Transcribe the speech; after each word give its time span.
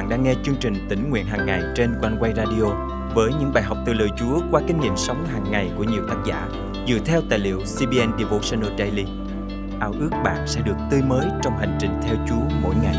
bạn 0.00 0.08
đang 0.08 0.22
nghe 0.22 0.34
chương 0.42 0.56
trình 0.60 0.86
tỉnh 0.88 1.10
nguyện 1.10 1.26
hàng 1.26 1.46
ngày 1.46 1.62
trên 1.76 1.94
quanh 2.00 2.16
quay 2.20 2.32
radio 2.36 2.64
với 3.14 3.30
những 3.40 3.52
bài 3.54 3.62
học 3.62 3.78
từ 3.86 3.92
lời 3.92 4.08
Chúa 4.18 4.40
qua 4.50 4.60
kinh 4.66 4.80
nghiệm 4.80 4.96
sống 4.96 5.26
hàng 5.26 5.50
ngày 5.50 5.70
của 5.76 5.84
nhiều 5.84 6.02
tác 6.08 6.16
giả 6.26 6.48
dựa 6.88 6.98
theo 7.04 7.22
tài 7.30 7.38
liệu 7.38 7.58
CBN 7.58 8.18
Devotional 8.18 8.78
Daily. 8.78 9.04
Ao 9.80 9.92
ước 10.00 10.10
bạn 10.24 10.46
sẽ 10.46 10.60
được 10.60 10.74
tươi 10.90 11.02
mới 11.02 11.26
trong 11.42 11.58
hành 11.58 11.78
trình 11.80 11.90
theo 12.02 12.16
Chúa 12.28 12.56
mỗi 12.62 12.74
ngày. 12.82 12.96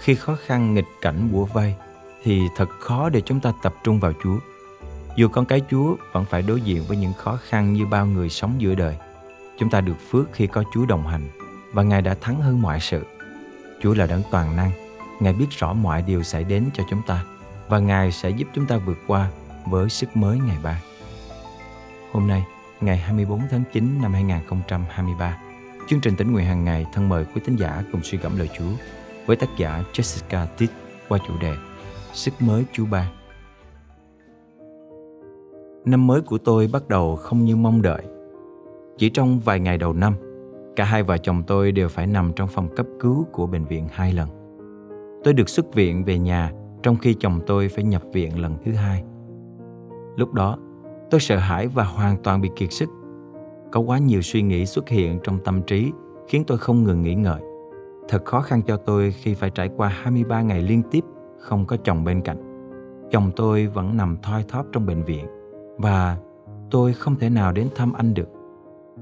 Khi 0.00 0.14
khó 0.14 0.36
khăn 0.46 0.74
nghịch 0.74 0.88
cảnh 1.00 1.28
bủa 1.32 1.44
vây 1.44 1.74
thì 2.22 2.40
thật 2.56 2.68
khó 2.80 3.08
để 3.08 3.20
chúng 3.20 3.40
ta 3.40 3.52
tập 3.62 3.74
trung 3.84 4.00
vào 4.00 4.12
Chúa. 4.24 4.36
Dù 5.16 5.28
con 5.28 5.44
cái 5.44 5.62
Chúa 5.70 5.96
vẫn 6.12 6.24
phải 6.24 6.42
đối 6.42 6.60
diện 6.60 6.84
với 6.88 6.96
những 6.96 7.12
khó 7.12 7.38
khăn 7.42 7.72
như 7.72 7.86
bao 7.86 8.06
người 8.06 8.28
sống 8.28 8.54
giữa 8.58 8.74
đời. 8.74 8.96
Chúng 9.62 9.70
ta 9.70 9.80
được 9.80 9.96
phước 10.10 10.32
khi 10.32 10.46
có 10.46 10.64
Chúa 10.74 10.86
đồng 10.86 11.06
hành 11.06 11.28
và 11.72 11.82
Ngài 11.82 12.02
đã 12.02 12.14
thắng 12.20 12.40
hơn 12.40 12.62
mọi 12.62 12.80
sự. 12.80 13.02
Chúa 13.82 13.94
là 13.94 14.06
đấng 14.06 14.22
toàn 14.30 14.56
năng, 14.56 14.70
Ngài 15.20 15.32
biết 15.32 15.46
rõ 15.50 15.72
mọi 15.72 16.02
điều 16.02 16.22
xảy 16.22 16.44
đến 16.44 16.70
cho 16.74 16.84
chúng 16.90 17.02
ta 17.06 17.24
và 17.68 17.78
Ngài 17.78 18.12
sẽ 18.12 18.30
giúp 18.30 18.48
chúng 18.54 18.66
ta 18.66 18.76
vượt 18.76 18.98
qua 19.06 19.30
với 19.66 19.88
sức 19.88 20.16
mới 20.16 20.38
ngày 20.38 20.56
ba. 20.62 20.82
Hôm 22.12 22.28
nay, 22.28 22.44
ngày 22.80 22.96
24 22.96 23.40
tháng 23.50 23.62
9 23.72 23.98
năm 24.02 24.12
2023, 24.12 25.38
chương 25.88 26.00
trình 26.00 26.16
tỉnh 26.16 26.32
nguyện 26.32 26.46
hàng 26.46 26.64
ngày 26.64 26.86
thân 26.92 27.08
mời 27.08 27.24
quý 27.24 27.40
tín 27.44 27.56
giả 27.56 27.84
cùng 27.92 28.02
suy 28.02 28.18
gẫm 28.18 28.38
lời 28.38 28.48
Chúa 28.58 28.72
với 29.26 29.36
tác 29.36 29.48
giả 29.58 29.82
Jessica 29.92 30.46
Titt 30.58 30.72
qua 31.08 31.18
chủ 31.28 31.34
đề 31.40 31.54
Sức 32.12 32.42
mới 32.42 32.64
Chúa 32.72 32.86
ban. 32.86 33.06
Năm 35.84 36.06
mới 36.06 36.20
của 36.20 36.38
tôi 36.38 36.68
bắt 36.72 36.88
đầu 36.88 37.16
không 37.16 37.44
như 37.44 37.56
mong 37.56 37.82
đợi. 37.82 38.11
Chỉ 38.96 39.10
trong 39.10 39.40
vài 39.40 39.60
ngày 39.60 39.78
đầu 39.78 39.92
năm, 39.92 40.14
Cả 40.76 40.84
hai 40.84 41.02
vợ 41.02 41.18
chồng 41.18 41.42
tôi 41.46 41.72
đều 41.72 41.88
phải 41.88 42.06
nằm 42.06 42.32
trong 42.36 42.48
phòng 42.48 42.68
cấp 42.76 42.86
cứu 43.00 43.26
của 43.32 43.46
bệnh 43.46 43.64
viện 43.64 43.88
hai 43.90 44.12
lần. 44.12 44.28
Tôi 45.24 45.34
được 45.34 45.48
xuất 45.48 45.74
viện 45.74 46.04
về 46.04 46.18
nhà 46.18 46.52
trong 46.82 46.96
khi 46.96 47.14
chồng 47.14 47.40
tôi 47.46 47.68
phải 47.68 47.84
nhập 47.84 48.02
viện 48.12 48.40
lần 48.40 48.56
thứ 48.64 48.72
hai. 48.72 49.04
Lúc 50.16 50.32
đó, 50.32 50.58
tôi 51.10 51.20
sợ 51.20 51.36
hãi 51.36 51.66
và 51.66 51.84
hoàn 51.84 52.16
toàn 52.22 52.40
bị 52.40 52.50
kiệt 52.56 52.72
sức. 52.72 52.88
Có 53.72 53.80
quá 53.80 53.98
nhiều 53.98 54.22
suy 54.22 54.42
nghĩ 54.42 54.66
xuất 54.66 54.88
hiện 54.88 55.18
trong 55.22 55.38
tâm 55.44 55.62
trí 55.62 55.92
khiến 56.28 56.44
tôi 56.46 56.58
không 56.58 56.84
ngừng 56.84 57.02
nghĩ 57.02 57.14
ngợi. 57.14 57.40
Thật 58.08 58.24
khó 58.24 58.40
khăn 58.40 58.62
cho 58.62 58.76
tôi 58.76 59.12
khi 59.12 59.34
phải 59.34 59.50
trải 59.50 59.70
qua 59.76 59.88
23 59.88 60.42
ngày 60.42 60.62
liên 60.62 60.82
tiếp 60.90 61.04
không 61.38 61.66
có 61.66 61.76
chồng 61.76 62.04
bên 62.04 62.20
cạnh. 62.20 62.68
Chồng 63.10 63.30
tôi 63.36 63.66
vẫn 63.66 63.96
nằm 63.96 64.16
thoi 64.22 64.44
thóp 64.48 64.66
trong 64.72 64.86
bệnh 64.86 65.04
viện 65.04 65.26
và 65.78 66.16
tôi 66.70 66.92
không 66.92 67.16
thể 67.16 67.30
nào 67.30 67.52
đến 67.52 67.68
thăm 67.74 67.92
anh 67.92 68.14
được. 68.14 68.28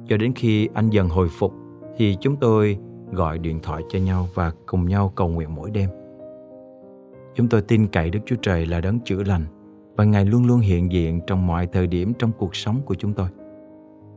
Cho 0.09 0.17
đến 0.17 0.33
khi 0.37 0.69
anh 0.75 0.91
dần 0.91 1.09
hồi 1.09 1.29
phục 1.29 1.55
thì 1.97 2.17
chúng 2.20 2.37
tôi 2.37 2.79
gọi 3.12 3.39
điện 3.39 3.61
thoại 3.62 3.83
cho 3.89 3.98
nhau 3.98 4.29
và 4.34 4.53
cùng 4.67 4.89
nhau 4.89 5.12
cầu 5.17 5.29
nguyện 5.29 5.55
mỗi 5.55 5.70
đêm. 5.70 5.91
Chúng 7.34 7.48
tôi 7.48 7.62
tin 7.62 7.87
cậy 7.87 8.11
Đức 8.11 8.20
Chúa 8.27 8.37
Trời 8.42 8.67
là 8.67 8.81
đấng 8.81 9.01
chữa 9.01 9.23
lành 9.23 9.45
và 9.97 10.05
Ngài 10.05 10.25
luôn 10.25 10.47
luôn 10.47 10.61
hiện 10.61 10.92
diện 10.92 11.20
trong 11.27 11.47
mọi 11.47 11.67
thời 11.67 11.87
điểm 11.87 12.12
trong 12.19 12.33
cuộc 12.39 12.57
sống 12.57 12.81
của 12.84 12.95
chúng 12.95 13.12
tôi. 13.12 13.29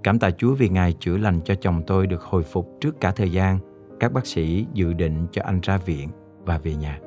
Cảm 0.04 0.20
tạ 0.20 0.32
Chúa 0.32 0.54
vì 0.54 0.70
Ngài 0.70 0.94
chữa 0.94 1.18
lành 1.18 1.42
cho 1.46 1.56
chồng 1.56 1.82
tôi 1.88 2.08
được 2.08 2.22
hồi 2.22 2.44
phục 2.44 2.78
trước 2.82 3.00
cả 3.00 3.12
thời 3.12 3.32
gian 3.32 3.60
các 4.00 4.14
bác 4.14 4.26
sĩ 4.26 4.66
dự 4.74 4.94
định 4.94 5.28
cho 5.32 5.42
anh 5.46 5.60
ra 5.64 5.78
viện 5.78 6.10
và 6.46 6.58
về 6.58 6.76
nhà. 6.76 7.00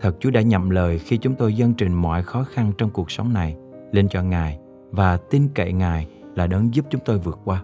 Thật 0.00 0.16
Chúa 0.20 0.30
đã 0.30 0.40
nhậm 0.40 0.70
lời 0.70 0.98
khi 0.98 1.16
chúng 1.18 1.34
tôi 1.34 1.54
dâng 1.54 1.74
trình 1.74 1.94
mọi 1.94 2.22
khó 2.22 2.44
khăn 2.44 2.72
trong 2.78 2.90
cuộc 2.90 3.10
sống 3.10 3.32
này 3.32 3.56
lên 3.92 4.08
cho 4.08 4.22
Ngài 4.22 4.58
và 4.90 5.16
tin 5.16 5.48
cậy 5.54 5.72
Ngài 5.72 6.06
là 6.34 6.46
đấng 6.46 6.74
giúp 6.74 6.84
chúng 6.90 7.00
tôi 7.04 7.18
vượt 7.18 7.38
qua. 7.44 7.62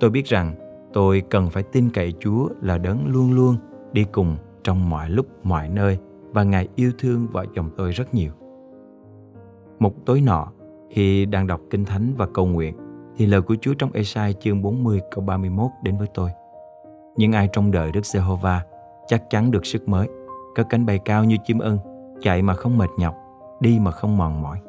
Tôi 0.00 0.10
biết 0.10 0.26
rằng 0.26 0.54
tôi 0.92 1.22
cần 1.30 1.50
phải 1.50 1.62
tin 1.62 1.90
cậy 1.90 2.14
Chúa 2.20 2.48
là 2.60 2.78
đấng 2.78 3.06
luôn 3.06 3.32
luôn 3.32 3.56
đi 3.92 4.04
cùng 4.12 4.36
trong 4.62 4.90
mọi 4.90 5.10
lúc 5.10 5.26
mọi 5.42 5.68
nơi 5.68 5.98
và 6.32 6.42
Ngài 6.42 6.68
yêu 6.74 6.92
thương 6.98 7.26
vợ 7.32 7.44
chồng 7.54 7.70
tôi 7.76 7.90
rất 7.90 8.14
nhiều. 8.14 8.32
Một 9.78 10.06
tối 10.06 10.20
nọ, 10.20 10.52
khi 10.90 11.26
đang 11.26 11.46
đọc 11.46 11.60
Kinh 11.70 11.84
Thánh 11.84 12.14
và 12.16 12.26
cầu 12.34 12.46
nguyện, 12.46 12.76
thì 13.16 13.26
lời 13.26 13.42
của 13.42 13.56
Chúa 13.60 13.74
trong 13.74 13.92
Esai 13.92 14.34
chương 14.40 14.62
40 14.62 15.00
câu 15.10 15.24
31 15.24 15.70
đến 15.82 15.98
với 15.98 16.06
tôi. 16.14 16.30
Những 17.16 17.32
ai 17.32 17.48
trong 17.52 17.70
đời 17.70 17.92
Đức 17.92 18.06
Giê-hô-va 18.06 18.62
chắc 19.06 19.30
chắn 19.30 19.50
được 19.50 19.66
sức 19.66 19.88
mới, 19.88 20.08
có 20.56 20.62
cánh 20.62 20.86
bay 20.86 20.98
cao 21.04 21.24
như 21.24 21.36
chim 21.44 21.58
ưng, 21.58 21.78
chạy 22.20 22.42
mà 22.42 22.54
không 22.54 22.78
mệt 22.78 22.90
nhọc, 22.98 23.14
đi 23.60 23.78
mà 23.78 23.90
không 23.90 24.16
mòn 24.16 24.42
mỏi. 24.42 24.60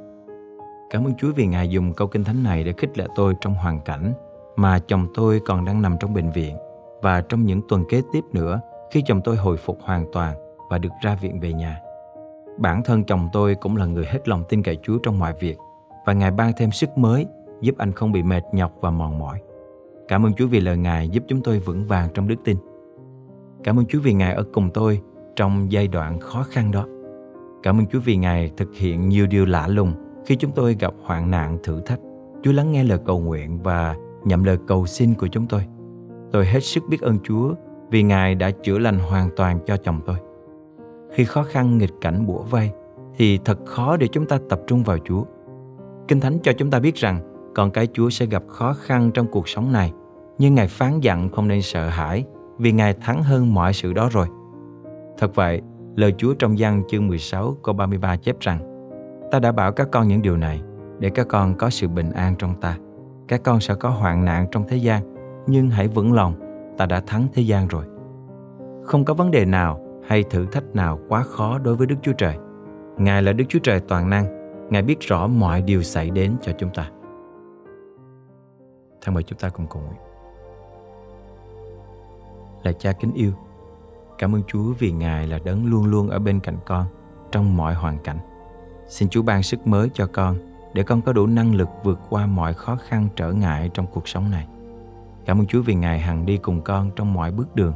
Cảm 0.89 1.05
ơn 1.05 1.13
Chúa 1.17 1.31
vì 1.35 1.47
Ngài 1.47 1.69
dùng 1.69 1.93
câu 1.93 2.07
kinh 2.07 2.23
thánh 2.23 2.43
này 2.43 2.63
để 2.63 2.73
khích 2.77 2.97
lệ 2.97 3.07
tôi 3.15 3.35
trong 3.41 3.53
hoàn 3.53 3.81
cảnh 3.81 4.13
mà 4.61 4.79
chồng 4.79 5.07
tôi 5.13 5.41
còn 5.45 5.65
đang 5.65 5.81
nằm 5.81 5.97
trong 5.99 6.13
bệnh 6.13 6.31
viện 6.31 6.57
và 7.01 7.21
trong 7.21 7.45
những 7.45 7.61
tuần 7.69 7.83
kế 7.89 8.01
tiếp 8.13 8.23
nữa, 8.33 8.61
khi 8.91 9.03
chồng 9.05 9.21
tôi 9.23 9.35
hồi 9.35 9.57
phục 9.57 9.77
hoàn 9.81 10.05
toàn 10.13 10.35
và 10.69 10.77
được 10.77 10.89
ra 11.03 11.15
viện 11.15 11.39
về 11.39 11.53
nhà. 11.53 11.79
Bản 12.57 12.83
thân 12.83 13.03
chồng 13.03 13.29
tôi 13.33 13.55
cũng 13.55 13.77
là 13.77 13.85
người 13.85 14.05
hết 14.05 14.27
lòng 14.27 14.43
tin 14.49 14.63
cậy 14.63 14.77
Chúa 14.83 14.97
trong 14.97 15.19
mọi 15.19 15.33
việc 15.39 15.57
và 16.05 16.13
Ngài 16.13 16.31
ban 16.31 16.51
thêm 16.57 16.71
sức 16.71 16.97
mới, 16.97 17.25
giúp 17.61 17.75
anh 17.77 17.91
không 17.91 18.11
bị 18.11 18.23
mệt 18.23 18.43
nhọc 18.51 18.73
và 18.81 18.91
mòn 18.91 19.19
mỏi. 19.19 19.41
Cảm 20.07 20.25
ơn 20.25 20.33
Chúa 20.33 20.47
vì 20.47 20.59
lời 20.59 20.77
Ngài 20.77 21.09
giúp 21.09 21.23
chúng 21.27 21.41
tôi 21.41 21.59
vững 21.59 21.87
vàng 21.87 22.09
trong 22.13 22.27
đức 22.27 22.35
tin. 22.43 22.57
Cảm 23.63 23.79
ơn 23.79 23.85
Chúa 23.85 23.99
vì 23.99 24.13
Ngài 24.13 24.33
ở 24.33 24.43
cùng 24.53 24.69
tôi 24.73 25.01
trong 25.35 25.71
giai 25.71 25.87
đoạn 25.87 26.19
khó 26.19 26.43
khăn 26.43 26.71
đó. 26.71 26.85
Cảm 27.63 27.79
ơn 27.79 27.85
Chúa 27.85 27.99
vì 27.99 28.15
Ngài 28.15 28.51
thực 28.57 28.75
hiện 28.75 29.09
nhiều 29.09 29.27
điều 29.27 29.45
lạ 29.45 29.67
lùng 29.67 29.93
khi 30.25 30.35
chúng 30.35 30.51
tôi 30.51 30.75
gặp 30.79 30.93
hoạn 31.03 31.31
nạn 31.31 31.57
thử 31.63 31.81
thách. 31.81 31.99
Chúa 32.43 32.51
lắng 32.51 32.71
nghe 32.71 32.83
lời 32.83 32.99
cầu 33.05 33.19
nguyện 33.19 33.59
và 33.63 33.95
nhậm 34.23 34.43
lời 34.43 34.57
cầu 34.67 34.85
xin 34.85 35.13
của 35.13 35.27
chúng 35.27 35.47
tôi. 35.47 35.61
Tôi 36.31 36.45
hết 36.45 36.59
sức 36.59 36.83
biết 36.89 37.01
ơn 37.01 37.17
Chúa 37.23 37.53
vì 37.89 38.03
Ngài 38.03 38.35
đã 38.35 38.51
chữa 38.51 38.77
lành 38.77 38.99
hoàn 38.99 39.29
toàn 39.35 39.59
cho 39.65 39.77
chồng 39.77 40.01
tôi. 40.05 40.15
Khi 41.11 41.25
khó 41.25 41.43
khăn 41.43 41.77
nghịch 41.77 41.93
cảnh 42.01 42.25
bủa 42.25 42.43
vây 42.43 42.71
thì 43.17 43.37
thật 43.45 43.57
khó 43.65 43.97
để 43.97 44.07
chúng 44.07 44.25
ta 44.25 44.39
tập 44.49 44.61
trung 44.67 44.83
vào 44.83 44.97
Chúa. 45.05 45.23
Kinh 46.07 46.19
Thánh 46.19 46.39
cho 46.43 46.51
chúng 46.53 46.71
ta 46.71 46.79
biết 46.79 46.95
rằng 46.95 47.19
con 47.55 47.71
cái 47.71 47.87
Chúa 47.93 48.09
sẽ 48.09 48.25
gặp 48.25 48.43
khó 48.47 48.73
khăn 48.73 49.11
trong 49.13 49.27
cuộc 49.27 49.49
sống 49.49 49.71
này, 49.71 49.93
nhưng 50.37 50.55
Ngài 50.55 50.67
phán 50.67 50.99
dặn 50.99 51.29
không 51.29 51.47
nên 51.47 51.61
sợ 51.61 51.87
hãi 51.87 52.23
vì 52.57 52.71
Ngài 52.71 52.93
thắng 52.93 53.23
hơn 53.23 53.53
mọi 53.53 53.73
sự 53.73 53.93
đó 53.93 54.09
rồi. 54.11 54.27
Thật 55.17 55.35
vậy, 55.35 55.61
lời 55.95 56.13
Chúa 56.17 56.33
trong 56.33 56.59
gian 56.59 56.83
chương 56.87 57.07
16 57.07 57.57
câu 57.63 57.75
33 57.75 58.15
chép 58.15 58.39
rằng 58.39 58.71
Ta 59.31 59.39
đã 59.39 59.51
bảo 59.51 59.71
các 59.71 59.87
con 59.91 60.07
những 60.07 60.21
điều 60.21 60.37
này 60.37 60.61
để 60.99 61.09
các 61.09 61.27
con 61.27 61.55
có 61.55 61.69
sự 61.69 61.87
bình 61.87 62.11
an 62.11 62.35
trong 62.39 62.61
ta 62.61 62.77
các 63.31 63.43
con 63.43 63.59
sẽ 63.59 63.75
có 63.75 63.89
hoạn 63.89 64.25
nạn 64.25 64.47
trong 64.51 64.65
thế 64.67 64.77
gian, 64.77 65.03
nhưng 65.47 65.69
hãy 65.69 65.87
vững 65.87 66.13
lòng, 66.13 66.33
ta 66.77 66.85
đã 66.85 67.01
thắng 67.07 67.27
thế 67.33 67.41
gian 67.41 67.67
rồi. 67.67 67.85
Không 68.83 69.05
có 69.05 69.13
vấn 69.13 69.31
đề 69.31 69.45
nào 69.45 69.79
hay 70.07 70.23
thử 70.23 70.45
thách 70.45 70.75
nào 70.75 70.99
quá 71.09 71.23
khó 71.23 71.57
đối 71.57 71.75
với 71.75 71.87
đức 71.87 71.95
chúa 72.01 72.13
trời. 72.13 72.37
Ngài 72.97 73.21
là 73.21 73.33
đức 73.33 73.43
chúa 73.49 73.59
trời 73.59 73.79
toàn 73.79 74.09
năng, 74.09 74.25
ngài 74.69 74.81
biết 74.81 74.99
rõ 74.99 75.27
mọi 75.27 75.61
điều 75.61 75.83
xảy 75.83 76.09
đến 76.09 76.35
cho 76.41 76.51
chúng 76.59 76.69
ta. 76.73 76.89
Thân 79.01 79.13
mời 79.13 79.23
chúng 79.23 79.39
ta 79.39 79.49
cùng 79.49 79.67
cầu 79.69 79.81
nguyện. 79.81 80.01
Là 82.63 82.71
cha 82.71 82.91
kính 82.91 83.13
yêu, 83.13 83.31
cảm 84.17 84.35
ơn 84.35 84.41
chúa 84.47 84.73
vì 84.79 84.91
ngài 84.91 85.27
là 85.27 85.39
đấng 85.45 85.65
luôn 85.65 85.85
luôn 85.85 86.09
ở 86.09 86.19
bên 86.19 86.39
cạnh 86.39 86.57
con 86.65 86.85
trong 87.31 87.57
mọi 87.57 87.73
hoàn 87.73 87.97
cảnh. 88.03 88.17
Xin 88.87 89.09
chúa 89.09 89.21
ban 89.21 89.43
sức 89.43 89.67
mới 89.67 89.89
cho 89.93 90.07
con 90.13 90.50
để 90.73 90.83
con 90.83 91.01
có 91.01 91.13
đủ 91.13 91.27
năng 91.27 91.55
lực 91.55 91.69
vượt 91.83 91.99
qua 92.09 92.25
mọi 92.25 92.53
khó 92.53 92.75
khăn 92.75 93.07
trở 93.15 93.31
ngại 93.31 93.69
trong 93.73 93.87
cuộc 93.87 94.07
sống 94.07 94.31
này. 94.31 94.47
Cảm 95.25 95.39
ơn 95.39 95.47
Chúa 95.47 95.61
vì 95.61 95.75
Ngài 95.75 95.99
hằng 95.99 96.25
đi 96.25 96.37
cùng 96.37 96.61
con 96.61 96.91
trong 96.95 97.13
mọi 97.13 97.31
bước 97.31 97.55
đường. 97.55 97.73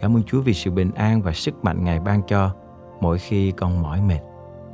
Cảm 0.00 0.16
ơn 0.16 0.22
Chúa 0.22 0.40
vì 0.40 0.54
sự 0.54 0.70
bình 0.70 0.90
an 0.94 1.22
và 1.22 1.32
sức 1.32 1.64
mạnh 1.64 1.84
Ngài 1.84 2.00
ban 2.00 2.22
cho 2.26 2.54
mỗi 3.00 3.18
khi 3.18 3.50
con 3.50 3.82
mỏi 3.82 4.00
mệt. 4.00 4.20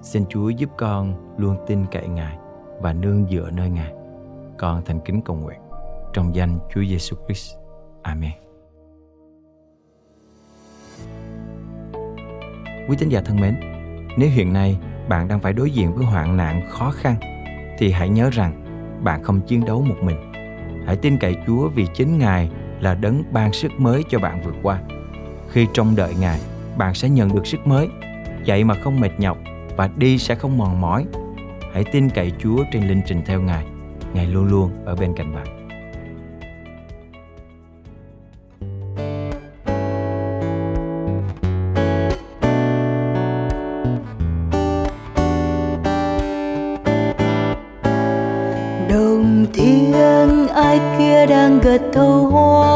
Xin 0.02 0.24
Chúa 0.28 0.48
giúp 0.48 0.70
con 0.76 1.34
luôn 1.38 1.56
tin 1.66 1.86
cậy 1.90 2.08
Ngài 2.08 2.38
và 2.80 2.92
nương 2.92 3.26
dựa 3.30 3.50
nơi 3.50 3.70
Ngài. 3.70 3.92
Con 4.58 4.82
thành 4.84 5.00
kính 5.00 5.22
cầu 5.22 5.36
nguyện 5.36 5.60
trong 6.12 6.34
danh 6.34 6.58
Chúa 6.74 6.80
Giêsu 6.80 7.16
Christ. 7.26 7.54
Amen. 8.02 8.32
Quý 12.88 12.96
tín 12.98 13.08
giả 13.08 13.20
thân 13.24 13.40
mến, 13.40 13.60
nếu 14.18 14.30
hiện 14.30 14.52
nay 14.52 14.78
bạn 15.08 15.28
đang 15.28 15.40
phải 15.40 15.52
đối 15.52 15.70
diện 15.70 15.94
với 15.94 16.06
hoạn 16.06 16.36
nạn 16.36 16.62
khó 16.68 16.90
khăn 16.90 17.35
thì 17.78 17.90
hãy 17.90 18.08
nhớ 18.08 18.30
rằng 18.32 18.62
bạn 19.04 19.22
không 19.22 19.40
chiến 19.40 19.64
đấu 19.64 19.82
một 19.82 19.96
mình. 20.02 20.16
Hãy 20.86 20.96
tin 20.96 21.18
cậy 21.18 21.36
Chúa 21.46 21.68
vì 21.68 21.86
chính 21.94 22.18
Ngài 22.18 22.50
là 22.80 22.94
đấng 22.94 23.22
ban 23.32 23.52
sức 23.52 23.72
mới 23.78 24.02
cho 24.08 24.18
bạn 24.18 24.42
vượt 24.44 24.54
qua. 24.62 24.78
Khi 25.48 25.66
trông 25.74 25.96
đợi 25.96 26.14
Ngài, 26.20 26.40
bạn 26.78 26.94
sẽ 26.94 27.08
nhận 27.08 27.34
được 27.34 27.46
sức 27.46 27.66
mới, 27.66 27.88
chạy 28.44 28.64
mà 28.64 28.74
không 28.74 29.00
mệt 29.00 29.10
nhọc 29.18 29.38
và 29.76 29.90
đi 29.96 30.18
sẽ 30.18 30.34
không 30.34 30.58
mòn 30.58 30.80
mỏi. 30.80 31.04
Hãy 31.72 31.84
tin 31.92 32.10
cậy 32.10 32.32
Chúa 32.38 32.64
trên 32.72 32.88
linh 32.88 33.00
trình 33.06 33.22
theo 33.26 33.40
Ngài. 33.40 33.66
Ngài 34.14 34.26
luôn 34.26 34.46
luôn 34.46 34.70
ở 34.84 34.96
bên 34.96 35.12
cạnh 35.16 35.34
bạn. 35.34 35.65
Thiên 49.56 49.92
ai 50.54 50.80
kia 50.98 51.26
đang 51.26 51.60
gật 51.60 51.80
thâu 51.92 52.26
hoa? 52.26 52.75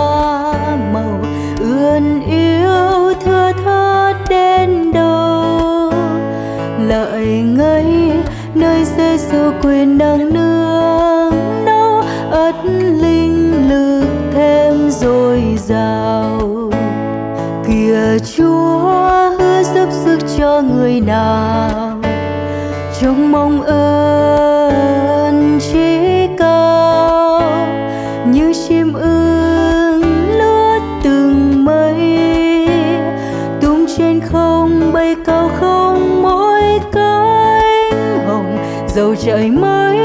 trời 39.25 39.51
mới, 39.51 39.99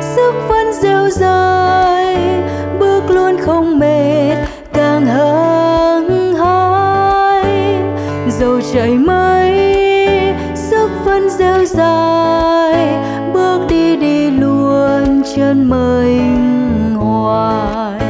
sức 0.00 0.32
vẫn 0.48 0.72
dẻo 0.72 1.08
dài 1.10 2.16
bước 2.78 3.10
luôn 3.10 3.36
không 3.46 3.78
mệt, 3.78 4.36
càng 4.72 5.06
hăng 5.06 6.34
hái. 6.34 7.76
Dầu 8.40 8.60
trời 8.72 8.90
mới, 8.90 9.74
sức 10.54 10.90
vẫn 11.04 11.30
dẻo 11.30 11.64
dài 11.64 12.96
bước 13.32 13.60
đi 13.68 13.96
đi 13.96 14.30
luôn 14.30 15.22
chân 15.36 15.68
mình 15.70 16.94
hoài. 16.94 18.00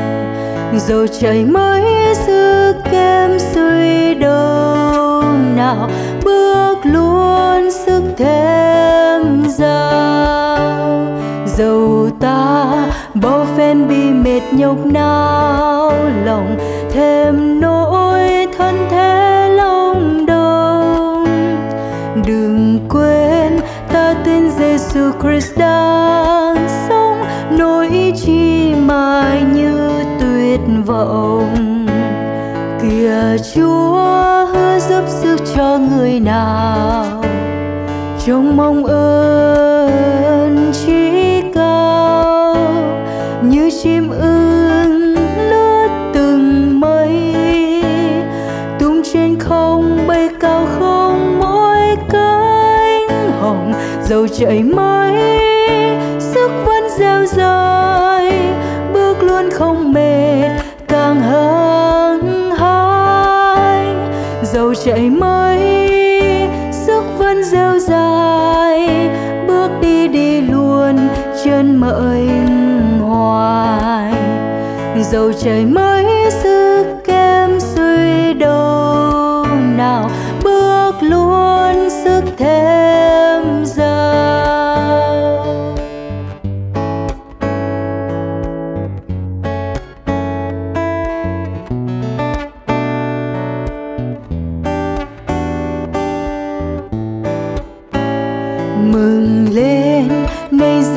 Dầu 0.75 1.07
trời 1.21 1.45
mới, 1.45 1.85
sức 2.15 2.75
kem 2.91 3.39
suy 3.39 4.15
đâu 4.15 5.23
nào, 5.57 5.91
bước 6.25 6.79
luôn 6.83 7.71
sức 7.71 8.03
thêm 8.17 9.43
giờ. 9.49 9.88
Bao 13.69 13.87
bị 13.89 14.13
mệt 14.13 14.41
nhọc 14.53 14.77
nao, 14.87 15.93
lòng 16.25 16.57
thêm 16.91 17.61
nỗi 17.61 18.47
thân 18.59 18.87
thế 18.91 19.49
lòng 19.57 20.27
đông 20.27 21.25
đừng 22.27 22.79
quên, 22.89 23.61
ta 23.93 24.15
tin 24.25 24.51
Giêsu 24.51 25.11
Christ 25.23 25.59
đang 25.59 26.69
sống, 26.89 27.23
nỗi 27.59 28.13
chi 28.17 28.75
mài 28.75 29.43
như 29.43 29.91
tuyệt 30.21 30.61
vọng. 30.87 31.87
Kìa 32.83 33.37
Chúa, 33.55 34.47
hứa 34.47 34.79
giúp 34.79 35.05
sức 35.07 35.37
cho 35.57 35.79
người 35.79 36.21
nào. 36.21 37.25
Trong 38.27 38.57
mong 38.57 38.85
ơn 38.85 39.68
chạy 54.39 54.63
mãi 54.63 55.15
sức 56.21 56.51
vẫn 56.67 56.89
dẻo 56.99 57.27
dài 57.27 58.33
bước 58.93 59.23
luôn 59.23 59.51
không 59.51 59.93
mệt, 59.93 60.49
càng 60.89 61.21
hăng 61.21 62.51
hái. 62.51 63.95
Dầu 64.43 64.75
chạy 64.85 65.11
mãi 65.11 65.61
sức 66.73 67.03
vẫn 67.19 67.45
dẻo 67.45 67.79
dài, 67.79 69.11
bước 69.47 69.71
đi 69.81 70.09
đi 70.09 70.41
luôn 70.41 71.09
chân 71.45 71.81
mệnh 71.81 73.01
hoài 73.01 74.15
dầu 75.11 75.33
trời 75.43 75.65
mới, 75.67 76.07
sức 76.31 76.58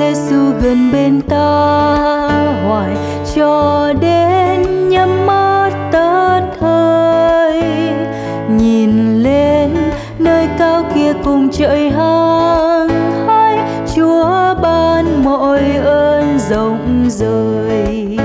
Giêsu 0.02 0.52
gần 0.62 0.92
bên 0.92 1.22
ta, 1.22 1.46
hoài 2.68 2.96
cho 3.36 3.94
đến 4.02 4.90
nhắm 4.90 5.26
mắt 5.26 5.72
tất 5.92 6.42
hơi 6.60 7.64
nhìn 8.50 9.24
lên 9.24 9.70
nơi 10.20 10.48
cao 10.60 10.84
kia 10.96 11.14
cùng 11.24 11.50
trời 11.52 11.90
hăng 11.90 12.90
hái, 13.28 13.58
Chúa 13.96 14.56
ban 14.62 15.24
mọi 15.24 15.62
ơn 15.86 16.40
rộng 16.50 17.06
rời. 17.10 18.18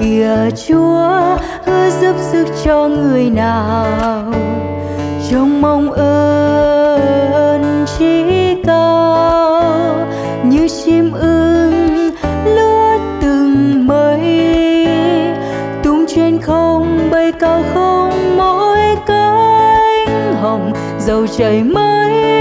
Kìa 0.00 0.50
Chúa, 0.66 1.36
hứa 1.64 1.90
giúp 2.00 2.16
sức 2.18 2.46
cho 2.64 2.88
người 2.88 3.30
nào 3.30 4.32
trong 5.30 5.62
mong 5.62 5.90
ơn 5.92 7.84
chi 7.98 8.45
chim 10.86 11.12
ưng 11.12 12.10
lướt 12.44 12.98
từng 13.22 13.86
mây. 13.86 14.86
Tung 15.82 16.04
trên 16.08 16.38
không 16.38 17.08
bay 17.10 17.32
cao 17.32 17.64
không, 17.74 18.36
mỗi 18.36 18.78
cánh 19.06 20.34
hồng 20.40 20.72
dầu 20.98 21.26
chảy 21.26 21.62
mây. 21.62 22.35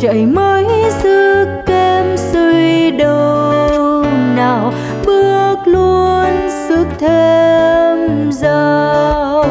Trời 0.00 0.26
mới 0.26 0.66
dư 1.02 1.44
kem 1.66 2.16
suy 2.16 2.90
đâu 2.90 4.04
nào. 4.36 4.72
Bước 5.06 5.56
luôn 5.66 6.50
sức 6.68 6.86
thêm 6.98 8.32
dao. 8.32 9.44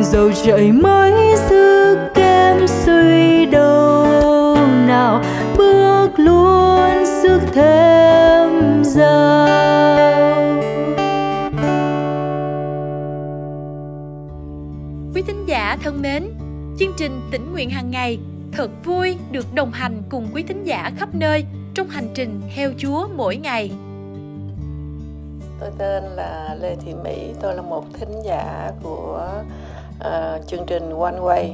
Dầu 0.00 0.30
trời 0.44 0.72
mới 0.72 1.12
dư 1.50 1.96
kem 2.14 2.66
suy 2.66 3.46
đâu 3.46 4.56
nào. 4.86 5.22
Bước 5.58 6.08
luôn 6.16 7.06
sức 7.22 7.40
thêm 7.52 8.84
dao. 8.84 9.46
Quý 15.14 15.22
thính 15.22 15.44
giả 15.46 15.76
thân 15.82 16.02
mến, 16.02 16.24
chương 16.78 16.92
trình 16.96 17.20
tỉnh 17.30 17.52
nguyện 17.52 17.70
hàng 17.70 17.90
ngày 17.90 18.18
thật 18.52 18.70
vui 18.84 19.18
được 19.30 19.54
đồng 19.54 19.70
hành 19.70 20.02
cùng 20.08 20.28
quý 20.34 20.42
thính 20.42 20.64
giả 20.64 20.90
khắp 20.96 21.08
nơi 21.12 21.44
trong 21.74 21.88
hành 21.88 22.08
trình 22.14 22.40
theo 22.56 22.70
Chúa 22.78 23.08
mỗi 23.16 23.36
ngày. 23.36 23.70
Tôi 25.60 25.70
tên 25.78 26.04
là 26.04 26.56
Lê 26.60 26.76
Thị 26.76 26.94
Mỹ, 27.04 27.34
tôi 27.40 27.54
là 27.54 27.62
một 27.62 27.84
thính 27.92 28.22
giả 28.24 28.70
của 28.82 29.28
uh, 29.98 30.46
chương 30.46 30.66
trình 30.66 30.90
One 31.00 31.18
Way. 31.20 31.48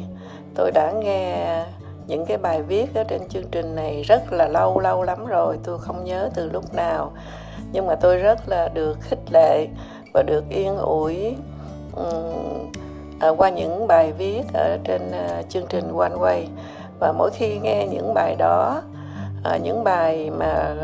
Tôi 0.55 0.71
đã 0.71 0.93
nghe 0.93 1.63
những 2.07 2.27
cái 2.27 2.39
bài 2.39 2.63
viết 2.63 2.95
ở 2.95 3.05
trên 3.05 3.29
chương 3.29 3.51
trình 3.51 3.75
này 3.75 4.03
rất 4.03 4.33
là 4.33 4.49
lâu 4.49 4.81
lâu 4.81 5.03
lắm 5.03 5.27
rồi, 5.27 5.59
tôi 5.65 5.79
không 5.79 6.05
nhớ 6.05 6.31
từ 6.35 6.51
lúc 6.51 6.75
nào. 6.75 7.13
Nhưng 7.73 7.87
mà 7.87 7.95
tôi 7.95 8.17
rất 8.17 8.49
là 8.49 8.69
được 8.69 8.99
khích 9.01 9.33
lệ 9.33 9.69
và 10.13 10.23
được 10.23 10.45
yên 10.51 10.77
ủi 10.77 11.37
um, 11.97 12.71
uh, 13.31 13.39
qua 13.39 13.51
những 13.51 13.87
bài 13.87 14.13
viết 14.13 14.43
ở 14.55 14.79
trên 14.85 15.03
uh, 15.09 15.49
chương 15.49 15.67
trình 15.69 15.93
One 15.99 16.15
Way. 16.15 16.45
Và 16.99 17.13
mỗi 17.13 17.31
khi 17.31 17.59
nghe 17.59 17.87
những 17.87 18.15
bài 18.15 18.37
đó, 18.39 18.83
à, 19.45 19.57
những 19.57 19.85
bài 19.85 20.31
mà 20.31 20.75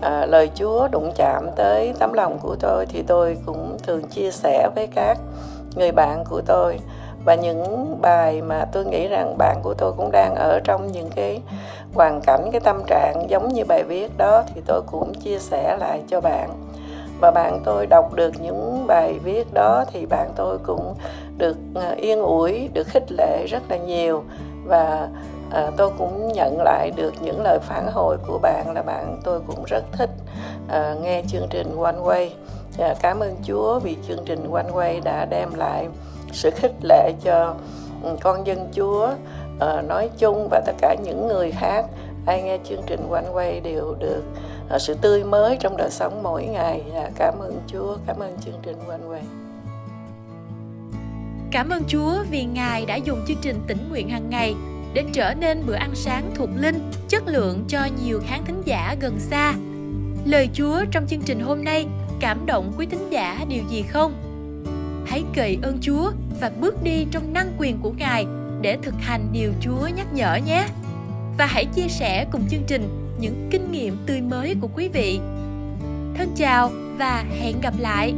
à, 0.00 0.26
lời 0.26 0.50
Chúa 0.54 0.88
đụng 0.88 1.12
chạm 1.16 1.50
tới 1.56 1.92
tấm 1.98 2.12
lòng 2.12 2.38
của 2.38 2.56
tôi 2.60 2.86
thì 2.86 3.02
tôi 3.02 3.38
cũng 3.46 3.76
thường 3.82 4.02
chia 4.02 4.30
sẻ 4.30 4.68
với 4.74 4.86
các 4.86 5.18
người 5.76 5.92
bạn 5.92 6.24
của 6.30 6.40
tôi. 6.46 6.78
Và 7.24 7.34
những 7.34 7.96
bài 8.00 8.42
mà 8.42 8.64
tôi 8.72 8.84
nghĩ 8.84 9.08
rằng 9.08 9.38
bạn 9.38 9.56
của 9.62 9.74
tôi 9.74 9.92
cũng 9.92 10.10
đang 10.12 10.34
ở 10.34 10.60
trong 10.64 10.86
những 10.86 11.10
cái 11.14 11.40
hoàn 11.94 12.20
cảnh 12.20 12.48
cái 12.52 12.60
tâm 12.60 12.82
trạng 12.86 13.30
giống 13.30 13.48
như 13.48 13.64
bài 13.64 13.82
viết 13.82 14.18
đó 14.18 14.42
thì 14.54 14.60
tôi 14.66 14.82
cũng 14.86 15.14
chia 15.14 15.38
sẻ 15.38 15.76
lại 15.80 16.02
cho 16.08 16.20
bạn. 16.20 16.50
Và 17.20 17.30
bạn 17.30 17.60
tôi 17.64 17.86
đọc 17.86 18.14
được 18.14 18.32
những 18.40 18.84
bài 18.86 19.18
viết 19.24 19.52
đó 19.52 19.84
thì 19.92 20.06
bạn 20.06 20.30
tôi 20.36 20.58
cũng 20.58 20.94
được 21.38 21.56
à, 21.74 21.94
yên 21.96 22.22
ủi 22.22 22.68
được 22.72 22.86
khích 22.86 23.12
lệ 23.12 23.46
rất 23.46 23.62
là 23.68 23.76
nhiều. 23.76 24.22
Và 24.64 25.08
à, 25.52 25.70
tôi 25.76 25.90
cũng 25.98 26.28
nhận 26.32 26.60
lại 26.60 26.90
được 26.96 27.14
những 27.20 27.42
lời 27.42 27.58
phản 27.62 27.86
hồi 27.92 28.16
của 28.26 28.38
bạn 28.38 28.72
là 28.74 28.82
bạn 28.82 29.20
tôi 29.24 29.40
cũng 29.46 29.64
rất 29.64 29.84
thích 29.92 30.10
à, 30.68 30.94
nghe 31.02 31.22
chương 31.28 31.46
trình 31.50 31.76
One 31.76 31.96
Way. 31.96 32.28
À, 32.78 32.94
cảm 33.02 33.20
ơn 33.20 33.36
Chúa 33.44 33.80
vì 33.80 33.96
chương 34.08 34.24
trình 34.26 34.52
One 34.52 34.70
Way 34.72 35.02
đã 35.02 35.24
đem 35.24 35.54
lại 35.54 35.88
sự 36.32 36.50
khích 36.50 36.74
lệ 36.82 37.12
cho 37.22 37.54
ừ, 38.02 38.16
con 38.20 38.46
dân 38.46 38.68
Chúa. 38.72 39.08
À, 39.60 39.82
nói 39.82 40.10
chung 40.18 40.48
và 40.50 40.60
tất 40.66 40.72
cả 40.80 40.96
những 41.04 41.28
người 41.28 41.50
khác 41.50 41.84
ai 42.26 42.42
nghe 42.42 42.58
chương 42.64 42.82
trình 42.86 43.10
One 43.10 43.24
Way 43.34 43.62
đều 43.62 43.94
được 43.98 44.22
à, 44.70 44.78
sự 44.78 44.94
tươi 44.94 45.24
mới 45.24 45.56
trong 45.60 45.76
đời 45.76 45.90
sống 45.90 46.22
mỗi 46.22 46.44
ngày. 46.44 46.82
À, 46.94 47.10
cảm 47.16 47.34
ơn 47.38 47.60
Chúa 47.66 47.96
cảm 48.06 48.18
ơn 48.18 48.36
chương 48.44 48.58
trình 48.62 48.76
One 48.88 48.98
Way. 49.10 49.20
Cảm 51.50 51.68
ơn 51.70 51.82
Chúa 51.88 52.24
vì 52.30 52.44
Ngài 52.44 52.86
đã 52.86 52.96
dùng 52.96 53.24
chương 53.28 53.36
trình 53.42 53.60
tỉnh 53.66 53.78
nguyện 53.90 54.08
hàng 54.08 54.30
ngày 54.30 54.54
để 54.98 55.04
trở 55.12 55.34
nên 55.34 55.66
bữa 55.66 55.74
ăn 55.74 55.90
sáng 55.94 56.30
thuộc 56.34 56.50
linh, 56.56 56.90
chất 57.08 57.22
lượng 57.26 57.64
cho 57.68 57.88
nhiều 58.04 58.20
khán 58.26 58.44
thính 58.44 58.62
giả 58.64 58.96
gần 59.00 59.18
xa. 59.18 59.54
Lời 60.24 60.48
Chúa 60.52 60.84
trong 60.90 61.06
chương 61.06 61.22
trình 61.22 61.40
hôm 61.40 61.64
nay 61.64 61.86
cảm 62.20 62.46
động 62.46 62.72
quý 62.78 62.86
thính 62.86 63.10
giả 63.10 63.44
điều 63.48 63.62
gì 63.70 63.82
không? 63.82 64.14
Hãy 65.06 65.24
cậy 65.34 65.58
ơn 65.62 65.78
Chúa 65.80 66.10
và 66.40 66.50
bước 66.60 66.82
đi 66.82 67.06
trong 67.10 67.32
năng 67.32 67.52
quyền 67.58 67.78
của 67.82 67.92
Ngài 67.98 68.26
để 68.60 68.78
thực 68.82 68.94
hành 69.00 69.28
điều 69.32 69.52
Chúa 69.60 69.88
nhắc 69.96 70.06
nhở 70.12 70.36
nhé. 70.46 70.66
và 71.38 71.46
hãy 71.46 71.64
chia 71.64 71.88
sẻ 71.88 72.26
cùng 72.32 72.42
chương 72.50 72.64
trình 72.66 72.88
những 73.20 73.48
kinh 73.50 73.72
nghiệm 73.72 73.96
tươi 74.06 74.20
mới 74.20 74.54
của 74.60 74.68
quý 74.74 74.88
vị. 74.88 75.20
Thân 76.16 76.32
chào 76.36 76.70
và 76.98 77.24
hẹn 77.40 77.60
gặp 77.60 77.74
lại. 77.78 78.14